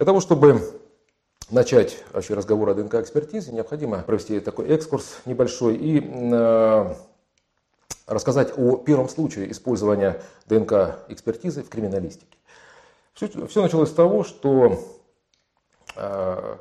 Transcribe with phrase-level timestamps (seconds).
[0.00, 0.62] Для того, чтобы
[1.50, 6.94] начать вообще разговор о ДНК-экспертизе, необходимо провести такой экскурс небольшой и э,
[8.06, 12.38] рассказать о первом случае использования ДНК-экспертизы в криминалистике.
[13.12, 14.82] Все, все началось с того, что
[15.96, 16.56] э,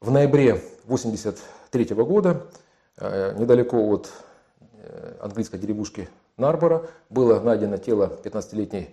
[0.00, 0.54] в ноябре
[0.86, 2.48] 1983 года
[2.96, 4.10] э, недалеко от
[4.72, 8.90] э, английской деревушки Нарбора было найдено тело 15-летней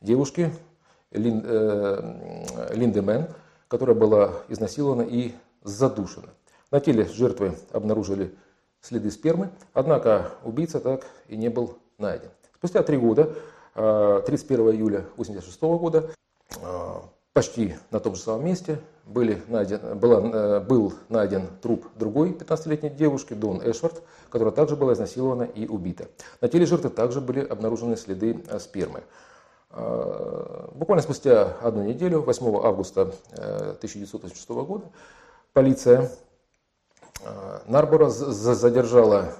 [0.00, 0.50] девушки
[1.12, 3.28] Лин, э, Линды Мэн,
[3.68, 6.28] которая была изнасилована и задушена.
[6.70, 8.34] На теле жертвы обнаружили
[8.80, 12.28] следы спермы, однако убийца так и не был найден.
[12.56, 13.34] Спустя три года,
[13.74, 16.10] 31 э, июля 1986 года,
[16.56, 16.94] э,
[17.32, 22.90] почти на том же самом месте были найден, была, э, был найден труп другой 15-летней
[22.90, 26.08] девушки, Дон Эшвард, которая также была изнасилована и убита.
[26.40, 29.02] На теле жертвы также были обнаружены следы спермы.
[29.74, 34.84] Э, буквально спустя одну неделю, 8 августа 1986 э, года,
[35.54, 36.10] полиция
[37.22, 39.34] э, Нарбора задержала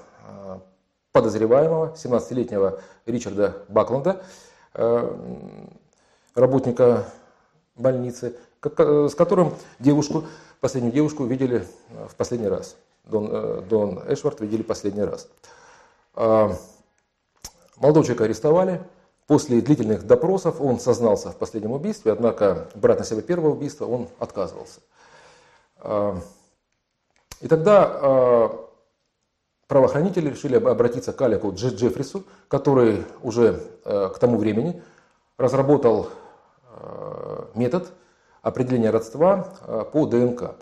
[1.11, 4.23] подозреваемого, 17-летнего Ричарда Бакланда,
[6.33, 7.05] работника
[7.75, 10.23] больницы, с которым девушку,
[10.59, 11.67] последнюю девушку видели
[12.09, 12.75] в последний раз.
[13.03, 15.29] Дон, Дон Эшвард видели последний раз.
[16.15, 18.81] Молодого человека арестовали,
[19.27, 24.09] После длительных допросов он сознался в последнем убийстве, однако брать на себя первое убийство он
[24.19, 24.81] отказывался.
[25.77, 26.17] А,
[27.39, 28.69] и тогда а,
[29.67, 34.81] правоохранители решили обратиться к Алику Джеффрису, который уже а, к тому времени
[35.37, 36.09] разработал
[37.53, 37.91] метод
[38.41, 40.55] определения родства по ДНК.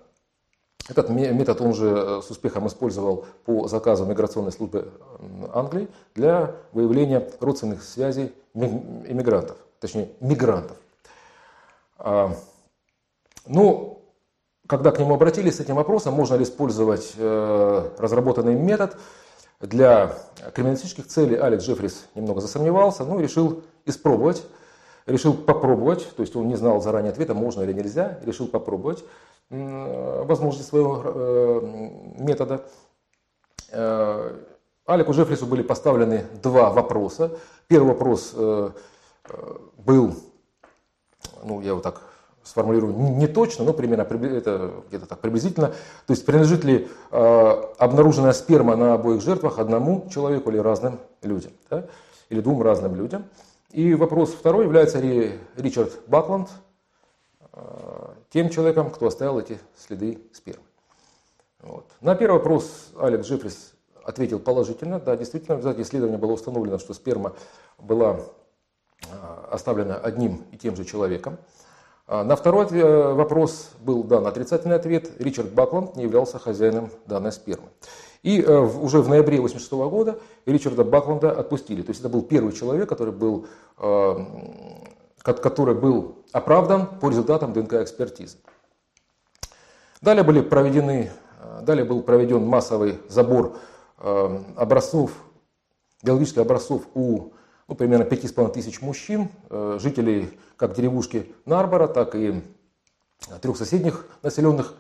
[0.90, 4.92] Этот метод он же э, с успехом использовал по заказу миграционной службы
[5.54, 10.78] Англии для выявления родственных связей иммигрантов, точнее мигрантов.
[11.98, 12.34] А,
[13.46, 14.02] ну,
[14.68, 18.98] когда к нему обратились с этим вопросом, можно ли использовать э, разработанный метод?
[19.60, 20.16] Для
[20.56, 24.44] криминалистических целей, Алекс Джеффрис немного засомневался, но решил испробовать,
[25.06, 29.04] решил попробовать, то есть он не знал заранее ответа, можно или нельзя, решил попробовать
[29.52, 31.90] возможности своего э,
[32.20, 32.64] метода.
[33.72, 34.38] Э,
[34.86, 37.38] Алику Джеффрису были поставлены два вопроса.
[37.68, 38.70] Первый вопрос э,
[39.78, 40.16] был,
[41.44, 42.02] ну я вот так
[42.44, 45.68] сформулирую не точно, но примерно это где-то так приблизительно.
[45.68, 51.86] То есть принадлежит ли обнаруженная сперма на обоих жертвах одному человеку или разным людям, да?
[52.30, 53.26] или двум разным людям.
[53.72, 56.50] И вопрос второй, является ли Ричард Бакланд
[58.30, 60.64] тем человеком, кто оставил эти следы спермы.
[61.62, 61.86] Вот.
[62.02, 63.74] На первый вопрос Алекс Джеффрис
[64.04, 65.00] ответил положительно.
[65.00, 67.34] Да, действительно, в результате исследования было установлено, что сперма
[67.78, 68.22] была
[69.10, 71.38] а, оставлена одним и тем же человеком.
[72.08, 75.12] А на второй э, вопрос был дан отрицательный ответ.
[75.20, 77.70] Ричард Бакланд не являлся хозяином данной спермы.
[78.24, 81.82] И э, уже в ноябре 1986 года Ричарда Бакланда отпустили.
[81.82, 83.48] То есть это был первый человек, который был
[83.78, 84.16] э,
[85.22, 88.38] который был оправдан по результатам ДНК-экспертизы.
[90.02, 93.58] Далее, были проведены, э, далее был проведен массовый забор
[94.00, 95.12] э, образцов,
[96.04, 97.34] биологических образцов у
[97.68, 102.44] ну, примерно 5,5 тысяч мужчин, э, жителей как деревушки Нарбора, так и
[103.42, 104.74] трех соседних населенных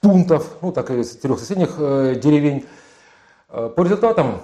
[0.00, 2.66] пунктов, ну так и трех соседних деревень.
[3.48, 4.40] По результатам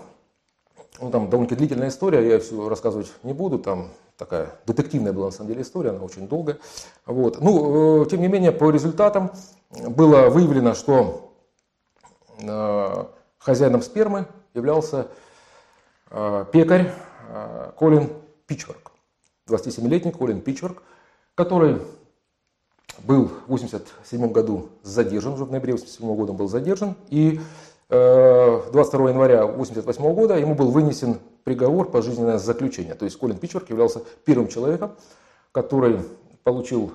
[1.01, 5.33] ну, там довольно-таки длительная история, я все рассказывать не буду, там такая детективная была на
[5.33, 6.59] самом деле история, она очень долгая.
[7.07, 7.41] Вот.
[7.41, 9.33] Ну, э, тем не менее, по результатам
[9.71, 11.33] было выявлено, что
[12.39, 13.05] э,
[13.39, 15.09] хозяином спермы являлся
[16.11, 16.93] э, пекарь
[17.29, 18.11] э, Колин
[18.47, 18.93] Пичворк,
[19.49, 20.83] 27-летний Колин Пичворк,
[21.35, 21.81] который
[22.99, 27.41] был в 1987 году задержан, уже в ноябре 1987 года был задержан, и
[27.93, 32.94] 22 э, января 1988 года ему был вынесен приговор пожизненное заключение.
[32.94, 34.93] То есть Колин Пичворк являлся первым человеком,
[35.53, 36.00] который
[36.43, 36.93] получил,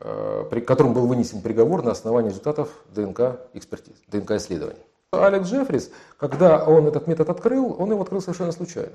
[0.00, 4.80] э, при которому был вынесен приговор на основании результатов ДНК экспертиз, ДНК исследований.
[5.12, 8.94] Алекс Джеффрис, когда он этот метод открыл, он его открыл совершенно случайно.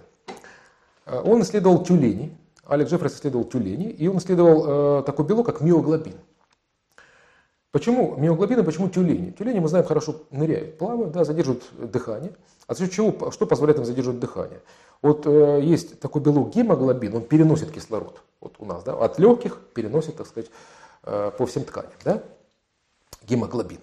[1.05, 6.15] Э, он исследовал тюлени, Алекс Джеффрис исследовал тюлени, и он исследовал такой белок, как миоглобин.
[7.71, 9.31] Почему миоглобины, почему тюлени?
[9.31, 12.31] Тюлени, мы знаем, хорошо ныряют, плавают, да, задерживают дыхание.
[12.65, 14.61] А за счет чего, что позволяет им задерживать дыхание?
[15.01, 18.21] Вот э, есть такой белок гемоглобин, он переносит кислород.
[18.41, 20.49] Вот у нас, да, от легких переносит, так сказать,
[21.03, 22.23] э, по всем тканям, да,
[23.27, 23.79] гемоглобин.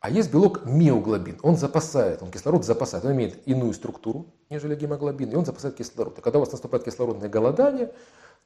[0.00, 5.30] А есть белок миоглобин, он запасает, он кислород запасает, он имеет иную структуру, нежели гемоглобин,
[5.30, 6.18] и он запасает кислород.
[6.18, 7.92] И когда у вас наступает кислородное голодание,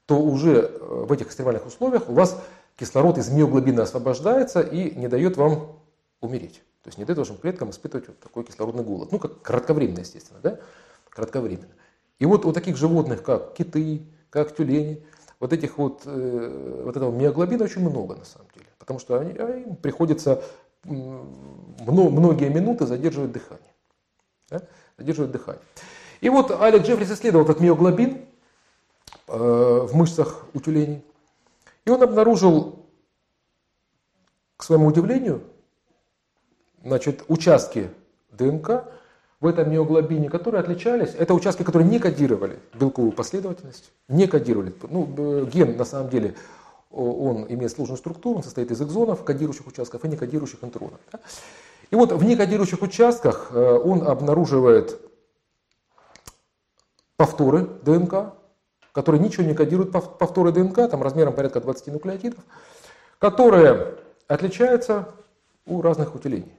[0.06, 2.43] то уже в этих экстремальных условиях у вас
[2.76, 5.81] кислород из миоглобина освобождается и не дает вам
[6.21, 6.62] умереть.
[6.82, 9.11] То есть не дает вашим клеткам испытывать вот такой кислородный голод.
[9.11, 10.59] Ну, как кратковременно, естественно, да?
[11.09, 11.73] Кратковременно.
[12.19, 15.05] И вот у таких животных, как киты, как тюлени,
[15.41, 18.67] вот этих вот, э, вот этого миоглобина очень много на самом деле.
[18.79, 20.43] Потому что они, а им приходится
[20.85, 23.73] многие минуты задерживать дыхание.
[24.50, 24.62] Да?
[24.99, 25.62] Задерживать дыхание.
[26.21, 28.26] И вот Алек Джеффрис исследовал этот миоглобин
[29.29, 31.05] э, в мышцах у тюленей.
[31.84, 32.86] И он обнаружил,
[34.56, 35.42] к своему удивлению,
[36.82, 37.90] значит, участки
[38.32, 38.84] ДНК
[39.40, 44.75] в этом миоглобине, которые отличались, это участки, которые не кодировали белковую последовательность, не кодировали.
[44.88, 46.34] Ну, ген на самом деле,
[46.90, 51.00] он имеет сложную структуру, он состоит из экзонов, кодирующих участков и некодирующих интронов.
[51.12, 51.20] Да?
[51.90, 55.00] И вот в некодирующих участках э, он обнаруживает
[57.16, 58.34] повторы ДНК,
[58.94, 62.38] которые ничего не кодируют повторы ДНК, там размером порядка 20 нуклеотидов,
[63.19, 63.96] которые
[64.29, 65.08] отличаются
[65.67, 66.55] у разных утилений.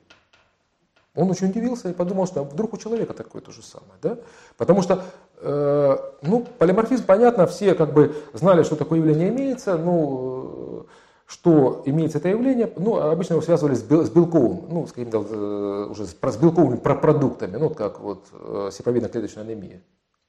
[1.16, 3.94] Он очень удивился и подумал, что вдруг у человека такое то же самое.
[4.02, 4.18] Да?
[4.58, 5.06] Потому что
[5.38, 10.88] э, ну, полиморфизм, понятно, все как бы знали, что такое явление имеется, ну,
[11.26, 16.06] что имеется это явление, ну, обычно его связывали с, белковым, ну, скажем так, э, уже
[16.06, 19.82] с белковыми продуктами, ну, как вот э, сеповидно-клеточная анемия.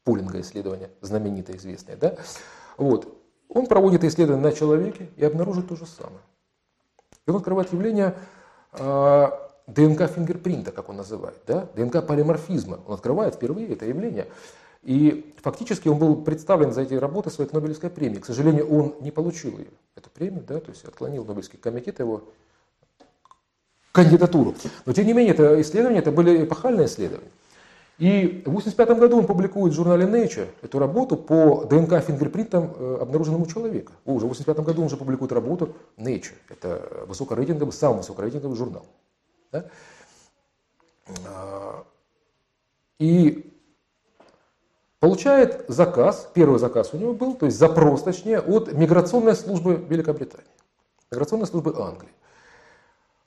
[0.07, 1.97] Пулинга исследование, знаменитое, известное.
[1.97, 2.15] Да?
[2.77, 3.13] Вот.
[3.49, 6.21] Он проводит исследование на человеке и обнаружит то же самое.
[7.27, 8.15] И он открывает явление
[8.73, 9.29] э,
[9.67, 11.69] ДНК фингерпринта, как он называет, да?
[11.75, 12.79] ДНК полиморфизма.
[12.87, 14.29] Он открывает впервые это явление.
[14.85, 18.21] И фактически он был представлен за эти работы своей Нобелевской премии.
[18.21, 22.23] К сожалению, он не получил ее, эту премию, да, то есть отклонил Нобелевский комитет его
[23.91, 24.55] кандидатуру.
[24.85, 27.31] Но тем не менее, это исследования, это были эпохальные исследования.
[27.99, 32.99] И в 1985 году он публикует в журнале Nature эту работу по ДНК фингерпринтам э,
[33.01, 33.93] обнаруженному человека.
[34.05, 36.35] Уже в 1985 году он уже публикует работу Nature.
[36.51, 38.85] Это высокорейтинговый, самый высокорейтинговый журнал.
[39.51, 39.65] Да?
[41.27, 41.85] А,
[42.99, 43.51] и
[45.01, 50.47] получает заказ, первый заказ у него был, то есть запрос, точнее, от миграционной службы Великобритании,
[51.11, 52.13] миграционной службы Англии.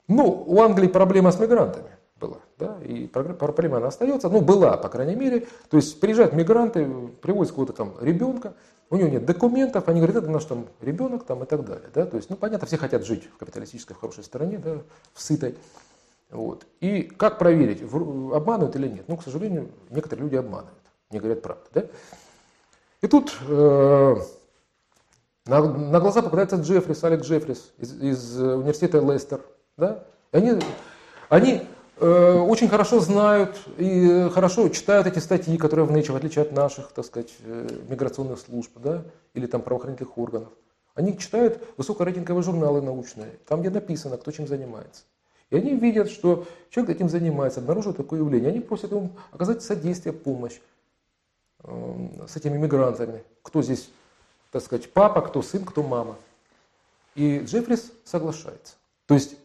[0.06, 1.90] Ну, у Англии проблема с мигрантами
[2.20, 2.38] была.
[2.58, 5.46] Да, и проблема она остается, ну была, по крайней мере.
[5.70, 6.86] То есть приезжают мигранты,
[7.22, 8.54] привозят какого-то там ребенка,
[8.90, 11.88] у него нет документов, они говорят, это наш там ребенок там, и так далее.
[11.94, 12.06] Да?
[12.06, 14.78] То есть, ну понятно, все хотят жить в капиталистической, в хорошей стране, да,
[15.14, 15.56] в сытой.
[16.30, 16.66] Вот.
[16.80, 19.04] И как проверить, обманывают или нет?
[19.08, 20.78] Ну, к сожалению, некоторые люди обманывают,
[21.10, 21.64] не говорят правду.
[21.72, 21.84] Да?
[23.00, 24.16] И тут э,
[25.46, 29.40] на, на глаза попадается Джеффрис, Алек Джеффрис из, из университета Лестер.
[29.76, 30.04] Да?
[30.32, 30.60] И они,
[31.28, 36.42] они Э, очень хорошо знают и хорошо читают эти статьи, которые в Nature, в отличие
[36.42, 39.04] от наших, так сказать, э, миграционных служб, да,
[39.34, 40.48] или там правоохранительных органов.
[40.94, 45.02] Они читают высокорейтинговые журналы научные, там, где написано, кто чем занимается.
[45.50, 48.50] И они видят, что человек этим занимается, обнаруживает такое явление.
[48.50, 50.60] Они просят ему оказать содействие, помощь
[51.64, 53.24] эм, с этими мигрантами.
[53.42, 53.90] Кто здесь,
[54.52, 56.16] так сказать, папа, кто сын, кто мама.
[57.14, 58.76] И Джеффрис соглашается.
[59.06, 59.36] То есть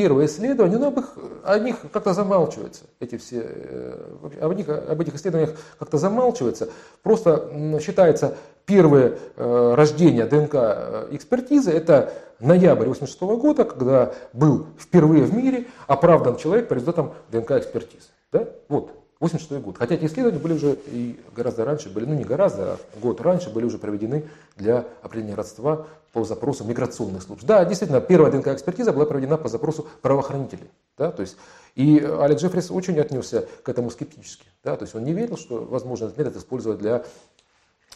[0.00, 1.12] первое исследование, но об, их,
[1.44, 6.70] о них как-то замалчивается, эти все, э, об, них, об этих исследованиях как-то замалчивается.
[7.02, 15.24] Просто считается первое э, рождение ДНК э, экспертизы, это ноябрь 86 года, когда был впервые
[15.24, 18.08] в мире оправдан человек по результатам ДНК экспертизы.
[18.32, 18.48] Да?
[18.70, 19.76] Вот, 86 год.
[19.76, 23.50] Хотя эти исследования были уже и гораздо раньше, были, ну не гораздо, а год раньше
[23.50, 24.24] были уже проведены
[24.56, 27.44] для определения родства по запросу миграционных служб.
[27.44, 30.70] Да, действительно, первая ДНК-экспертиза была проведена по запросу правоохранителей.
[30.96, 31.36] Да, то есть,
[31.74, 34.46] и Алек Джеффрис очень отнесся к этому скептически.
[34.64, 37.04] Да, то есть он не верил, что возможно этот метод использовать для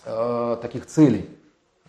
[0.04, 1.30] э, таких целей,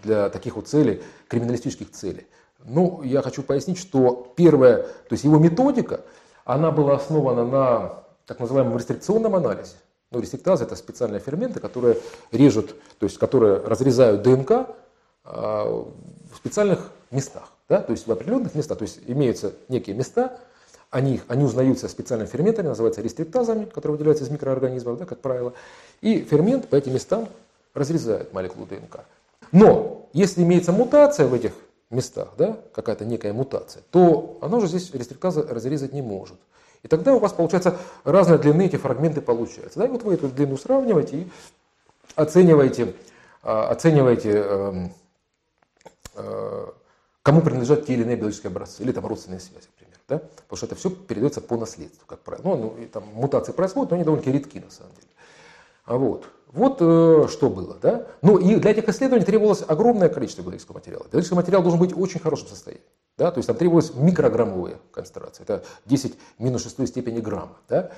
[0.02, 2.26] для таких вот целей, криминалистических целей.
[2.64, 6.02] Ну, я хочу пояснить, что первая, то есть его методика,
[6.46, 9.76] она была основана на так называемом рестрикционном анализе.
[10.12, 11.98] Ну, рестриктазы это специальные ферменты, которые
[12.32, 14.70] режут, то есть которые разрезают ДНК
[15.24, 15.66] а,
[16.32, 20.38] в специальных местах, да, то есть в определенных местах, то есть имеются некие места,
[20.92, 25.54] они, они узнаются специальными ферментами, называются рестриктазами, которые выделяются из микроорганизмов, да, как правило,
[26.02, 27.28] и фермент по этим местам
[27.74, 29.02] разрезает молекулу ДНК.
[29.52, 31.52] Но если имеется мутация в этих
[31.90, 36.38] местах, да, какая-то некая мутация, то она уже здесь рестриктаза разрезать не может.
[36.86, 39.80] И тогда у вас, получается, разной длины эти фрагменты получаются.
[39.80, 39.88] Да?
[39.88, 41.28] И вот вы эту длину сравниваете и
[42.16, 42.94] оцениваете,
[43.42, 44.94] а, оцениваете эм,
[46.14, 46.66] э,
[47.24, 50.00] кому принадлежат те или иные биологические образцы, или там родственные связи, например.
[50.08, 50.20] Да?
[50.20, 52.44] Потому что это все передается по наследству, как правило.
[52.44, 55.08] Ну, ну и там мутации происходят, но они довольно-таки редки на самом деле.
[55.86, 56.26] А вот.
[56.52, 57.80] Вот э, что было.
[57.82, 58.06] Да?
[58.22, 61.06] Ну и для этих исследований требовалось огромное количество биологического материала.
[61.06, 62.86] Биологический материал должен быть в очень хорошем состоянии.
[63.18, 63.32] Да?
[63.32, 65.44] То есть там требовалась микрограммовая концентрация.
[65.44, 67.58] Это 10 минус 6 степени грамма.
[67.70, 67.92] Да?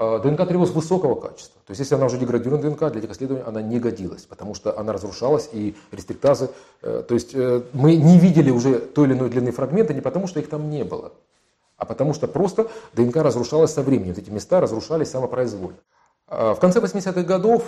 [0.00, 1.60] А, ДНК требовалась высокого качества.
[1.66, 4.78] То есть если она уже деградированная ДНК, для этих исследований она не годилась, потому что
[4.78, 6.50] она разрушалась и рестриктазы.
[6.82, 10.28] Э, то есть э, мы не видели уже той или иной длины фрагмента не потому,
[10.28, 11.12] что их там не было,
[11.76, 14.14] а потому что просто ДНК разрушалась со временем.
[14.14, 15.78] Вот эти места разрушались самопроизвольно.
[16.28, 17.64] А, в конце 80-х годов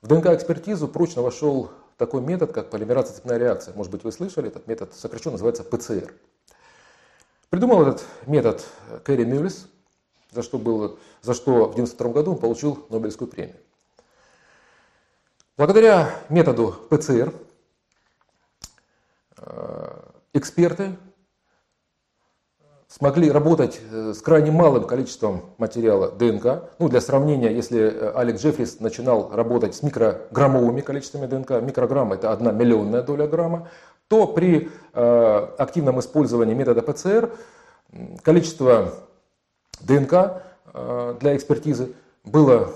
[0.00, 1.70] в ДНК-экспертизу прочно вошел
[2.02, 3.74] такой метод, как полимераза цепная реакция.
[3.74, 6.12] Может быть, вы слышали, этот метод сокращенно называется ПЦР.
[7.48, 8.66] Придумал этот метод
[9.04, 9.68] Кэрри Мюллис,
[10.32, 13.54] за что, был, за что в 1992 году он получил Нобелевскую премию.
[15.56, 17.32] Благодаря методу ПЦР
[19.36, 20.96] э, эксперты
[22.92, 26.70] смогли работать э, с крайне малым количеством материала ДНК.
[26.78, 32.32] Ну, для сравнения, если э, Алек Джеффрис начинал работать с микрограммовыми количествами ДНК, микрограмма это
[32.32, 33.68] одна миллионная доля грамма,
[34.08, 37.30] то при э, активном использовании метода ПЦР
[38.22, 38.94] количество
[39.80, 40.42] ДНК
[41.20, 41.92] для экспертизы
[42.24, 42.70] было,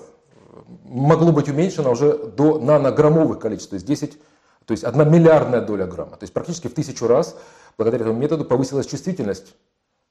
[0.85, 4.19] могло быть уменьшено уже до нанограммовых количеств, то есть 10,
[4.67, 6.13] то есть одна миллиардная доля грамма.
[6.13, 7.37] То есть практически в тысячу раз
[7.79, 9.55] благодаря этому методу повысилась чувствительность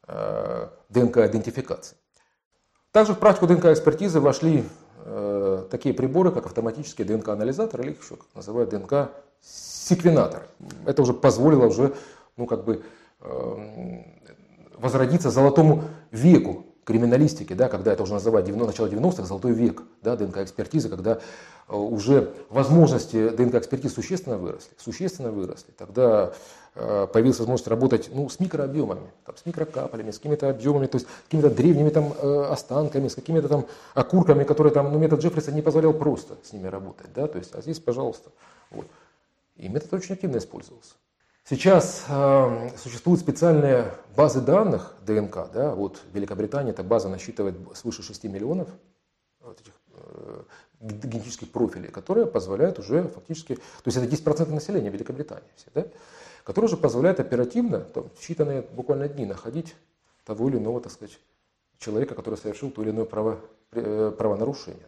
[0.07, 1.97] ДНК-идентификации.
[2.91, 4.63] Также в практику ДНК-экспертизы вошли
[5.03, 10.47] э, такие приборы, как автоматический ДНК-анализатор или их еще называют ДНК-секвенатор.
[10.85, 11.93] Это уже позволило уже,
[12.37, 12.83] ну, как бы,
[13.19, 14.03] э,
[14.77, 20.15] возродиться золотому веку криминалистики, да, когда это уже называют 90, начало 90-х, золотой век да,
[20.15, 21.19] ДНК-экспертизы, когда
[21.67, 25.71] э, уже возможности ДНК-экспертиз существенно выросли, существенно выросли.
[25.75, 26.33] Тогда
[26.75, 31.07] э, появилась возможность работать ну, с микрообъемами, там, с микрокаплями, с какими-то объемами, то есть
[31.07, 33.65] с какими-то древними там, э, останками, с какими-то там
[33.95, 37.07] окурками, которые там, ну, метод Джеффриса не позволял просто с ними работать.
[37.15, 37.27] Да?
[37.27, 38.29] То есть, а здесь, пожалуйста.
[38.69, 38.85] Вот.
[39.57, 40.93] И метод очень активно использовался.
[41.47, 45.51] Сейчас э, существуют специальные базы данных ДНК.
[45.53, 45.75] Да?
[45.75, 48.67] Вот в Великобритании эта база насчитывает свыше 6 миллионов
[49.41, 50.41] вот этих, э,
[50.79, 55.85] генетических профилей, которые позволяют уже фактически, то есть это 10% населения Великобритании, все, да?
[56.43, 59.75] которые уже позволяют оперативно, там, в считанные буквально дни находить
[60.23, 61.19] того или иного, так сказать,
[61.77, 63.39] человека, который совершил то или иное право,
[63.71, 64.87] э, правонарушение.